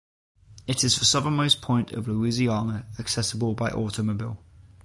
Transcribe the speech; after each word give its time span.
It 0.65 0.83
is 0.83 0.97
the 0.97 1.05
southernmost 1.05 1.61
point 1.61 1.91
of 1.91 2.07
Louisiana 2.07 2.87
accessible 2.97 3.53
by 3.53 3.69
automobile. 3.69 4.43